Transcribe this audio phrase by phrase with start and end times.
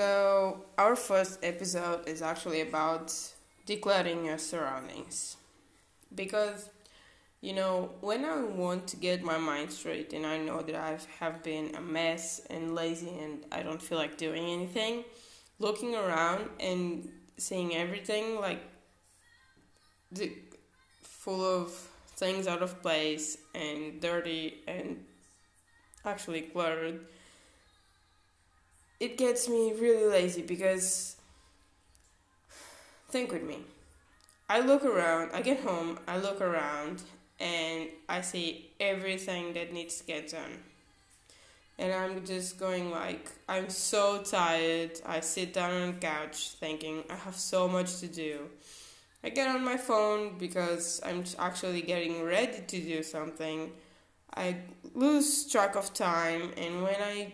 [0.00, 3.08] So, our first episode is actually about
[3.66, 5.36] decluttering your surroundings.
[6.14, 6.70] Because,
[7.42, 10.96] you know, when I want to get my mind straight and I know that I
[11.18, 15.04] have been a mess and lazy and I don't feel like doing anything,
[15.58, 17.06] looking around and
[17.36, 18.62] seeing everything like
[20.10, 20.32] the,
[21.02, 21.72] full of
[22.16, 25.04] things out of place and dirty and
[26.06, 27.04] actually cluttered
[29.00, 31.16] it gets me really lazy because
[33.08, 33.58] think with me.
[34.48, 37.02] I look around, I get home, I look around,
[37.38, 40.58] and I see everything that needs to get done.
[41.78, 45.00] And I'm just going like, I'm so tired.
[45.06, 48.50] I sit down on the couch thinking, I have so much to do.
[49.24, 53.72] I get on my phone because I'm actually getting ready to do something.
[54.36, 54.56] I
[54.94, 57.32] lose track of time, and when I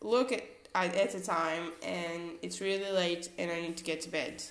[0.00, 4.10] look at at a time and it's really late and I need to get to
[4.10, 4.42] bed.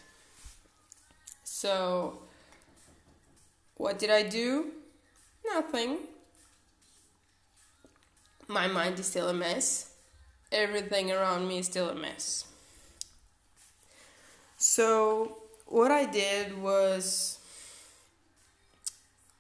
[1.44, 2.20] So,
[3.76, 4.72] what did I do?
[5.46, 5.98] Nothing.
[8.48, 9.94] My mind is still a mess.
[10.52, 12.46] Everything around me is still a mess.
[14.58, 17.40] So, what I did was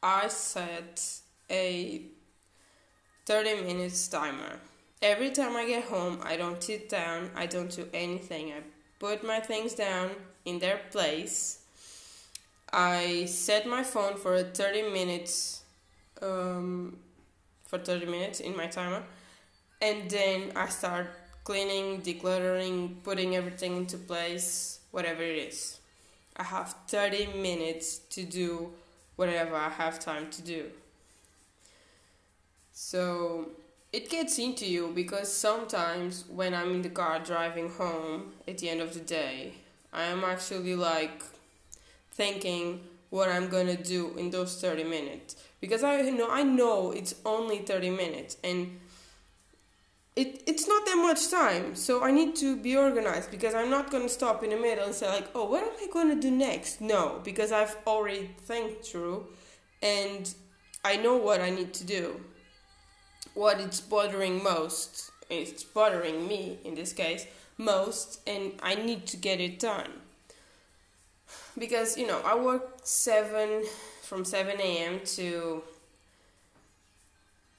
[0.03, 1.03] I set
[1.49, 2.01] a
[3.25, 4.59] 30 minutes timer
[5.01, 8.51] every time I get home, I don't sit down, I don't do anything.
[8.51, 8.61] I
[8.99, 10.11] put my things down
[10.45, 11.59] in their place.
[12.71, 15.63] I set my phone for 30 minutes
[16.21, 16.97] um,
[17.65, 19.03] for 30 minutes in my timer
[19.81, 21.07] and then I start
[21.43, 25.79] cleaning, decluttering, putting everything into place, whatever it is.
[26.35, 28.71] I have 30 minutes to do
[29.15, 30.65] whatever I have time to do.
[32.73, 33.49] So
[33.93, 38.69] it gets into you because sometimes when I'm in the car driving home at the
[38.69, 39.53] end of the day,
[39.93, 41.23] I am actually like
[42.11, 45.35] thinking what I'm gonna do in those 30 minutes.
[45.61, 48.79] Because I know I know it's only 30 minutes and
[50.15, 51.73] it it's not that much time.
[51.75, 54.93] So I need to be organized because I'm not gonna stop in the middle and
[54.93, 56.81] say like oh what am I gonna do next?
[56.81, 59.27] No because I've already think through
[59.81, 60.33] and
[60.83, 62.19] I know what I need to do
[63.37, 65.11] what it's bothering most.
[65.29, 67.27] It's bothering me in this case
[67.57, 69.91] most, and I need to get it done.
[71.57, 73.63] Because you know, I work seven
[74.01, 75.01] from seven a.m.
[75.17, 75.61] to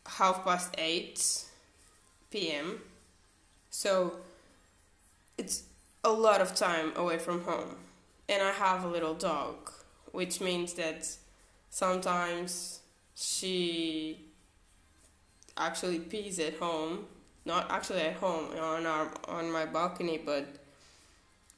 [0.06, 1.44] half past eight
[2.30, 2.80] p.m.
[3.70, 4.14] So
[5.36, 5.62] it's
[6.02, 7.76] a lot of time away from home,
[8.28, 9.70] and I have a little dog,
[10.10, 11.08] which means that
[11.70, 12.80] sometimes
[13.14, 14.24] she
[15.58, 17.06] actually pees at home.
[17.44, 20.46] Not actually at home on our on my balcony, but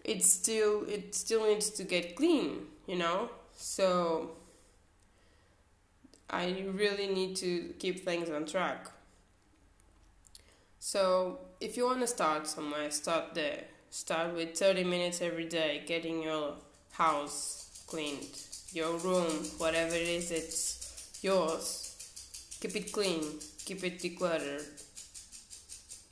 [0.05, 3.31] it still it still needs to get clean, you know.
[3.57, 4.33] So
[6.29, 8.87] I really need to keep things on track.
[10.79, 13.65] So if you want to start somewhere, start there.
[13.91, 16.55] Start with 30 minutes every day getting your
[16.93, 18.39] house cleaned,
[18.73, 21.89] your room, whatever it is, it's yours.
[22.61, 23.25] Keep it clean
[23.71, 24.65] keep it decluttered.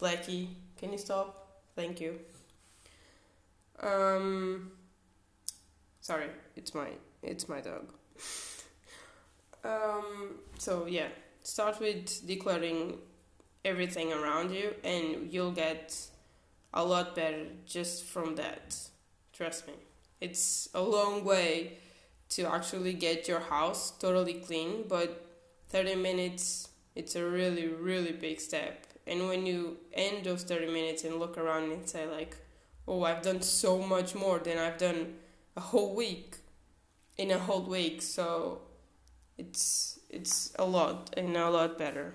[0.00, 0.46] Blackie,
[0.78, 1.60] can you stop?
[1.74, 2.20] Thank you.
[3.82, 4.70] Um,
[6.00, 6.91] sorry, it's my
[7.22, 7.92] it's my dog.
[9.64, 11.08] um, so yeah,
[11.42, 12.98] start with decluttering
[13.64, 15.96] everything around you, and you'll get
[16.75, 18.76] a lot better just from that.
[19.32, 19.75] Trust me,
[20.20, 21.78] it's a long way
[22.30, 25.25] to actually get your house totally clean, but
[25.70, 28.86] 30 minutes it's a really really big step.
[29.06, 32.36] And when you end those 30 minutes and look around and say like
[32.86, 35.00] oh i've done so much more than i've done
[35.56, 36.37] a whole week
[37.19, 38.00] in a whole week.
[38.00, 38.62] So
[39.37, 42.14] it's it's a lot and a lot better